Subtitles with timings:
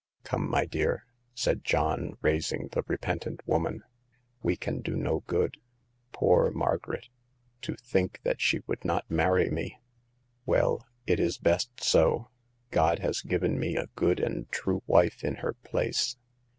[0.23, 1.05] Come, my dear,"
[1.35, 3.83] said John, raising the re pentant woman;
[4.41, 5.57] we can do no good.
[6.11, 7.09] Poor Margaret!
[7.61, 9.79] to think that she would not marry me!
[10.43, 12.29] Well, it is best so;
[12.71, 16.17] God has given me a good and true wife in her place."